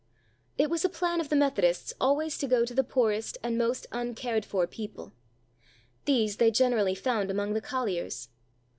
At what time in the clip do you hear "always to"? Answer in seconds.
2.01-2.47